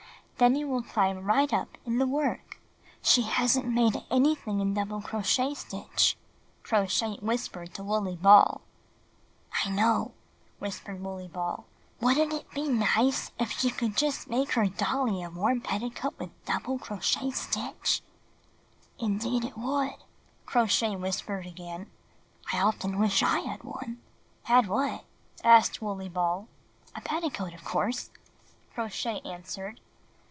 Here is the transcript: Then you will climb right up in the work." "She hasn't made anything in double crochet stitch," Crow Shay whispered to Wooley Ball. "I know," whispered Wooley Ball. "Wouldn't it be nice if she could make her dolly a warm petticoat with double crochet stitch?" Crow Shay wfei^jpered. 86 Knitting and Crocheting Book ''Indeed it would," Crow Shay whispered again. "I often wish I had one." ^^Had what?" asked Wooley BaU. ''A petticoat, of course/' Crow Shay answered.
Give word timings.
Then 0.41 0.55
you 0.55 0.67
will 0.67 0.81
climb 0.81 1.23
right 1.23 1.53
up 1.53 1.77
in 1.85 1.99
the 1.99 2.07
work." 2.07 2.59
"She 3.03 3.21
hasn't 3.21 3.67
made 3.67 4.03
anything 4.09 4.59
in 4.59 4.73
double 4.73 4.99
crochet 4.99 5.53
stitch," 5.53 6.17
Crow 6.63 6.87
Shay 6.87 7.17
whispered 7.17 7.75
to 7.75 7.83
Wooley 7.83 8.15
Ball. 8.15 8.59
"I 9.63 9.69
know," 9.69 10.13
whispered 10.57 10.99
Wooley 10.99 11.27
Ball. 11.27 11.65
"Wouldn't 11.99 12.33
it 12.33 12.49
be 12.55 12.67
nice 12.67 13.29
if 13.37 13.51
she 13.51 13.69
could 13.69 14.01
make 14.29 14.53
her 14.53 14.65
dolly 14.65 15.21
a 15.21 15.29
warm 15.29 15.61
petticoat 15.61 16.17
with 16.17 16.31
double 16.45 16.79
crochet 16.79 17.29
stitch?" 17.29 18.01
Crow 18.97 19.07
Shay 19.07 19.07
wfei^jpered. 19.07 19.09
86 19.11 19.25
Knitting 19.25 19.43
and 19.43 19.43
Crocheting 19.43 19.43
Book 19.43 19.43
''Indeed 19.43 19.45
it 19.45 19.57
would," 19.59 20.05
Crow 20.47 20.65
Shay 20.65 20.95
whispered 20.95 21.45
again. 21.45 21.91
"I 22.51 22.61
often 22.61 22.97
wish 22.97 23.21
I 23.21 23.41
had 23.41 23.63
one." 23.63 24.01
^^Had 24.47 24.65
what?" 24.65 25.05
asked 25.43 25.83
Wooley 25.83 26.09
BaU. 26.09 26.47
''A 26.95 27.01
petticoat, 27.03 27.53
of 27.53 27.63
course/' 27.63 28.09
Crow 28.73 28.87
Shay 28.87 29.21
answered. 29.23 29.79